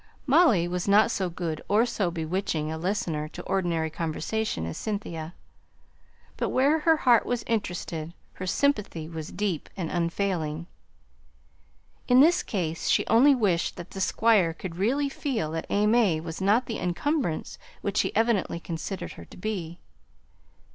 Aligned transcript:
Molly 0.25 0.67
was 0.67 0.87
not 0.87 1.11
so 1.11 1.29
good 1.29 1.61
or 1.69 1.85
so 1.85 2.09
bewitching 2.09 2.71
a 2.71 2.77
listener 2.79 3.27
to 3.27 3.43
ordinary 3.43 3.91
conversation 3.91 4.65
as 4.65 4.75
Cynthia; 4.75 5.35
but 6.37 6.49
where 6.49 6.79
her 6.79 6.97
heart 6.97 7.23
was 7.23 7.43
interested 7.45 8.15
her 8.33 8.47
sympathy 8.47 9.07
was 9.07 9.31
deep 9.31 9.69
and 9.77 9.91
unfailing. 9.91 10.65
In 12.07 12.19
this 12.19 12.41
case 12.41 12.87
she 12.89 13.05
only 13.05 13.35
wished 13.35 13.75
that 13.75 13.91
the 13.91 14.01
Squire 14.01 14.53
could 14.55 14.77
really 14.77 15.07
feel 15.07 15.51
that 15.51 15.69
AimÄe 15.69 16.19
was 16.23 16.41
not 16.41 16.65
the 16.65 16.79
encumbrance 16.79 17.59
which 17.81 18.01
he 18.01 18.11
evidently 18.15 18.59
considered 18.59 19.11
her 19.11 19.25
to 19.25 19.37
be. 19.37 19.79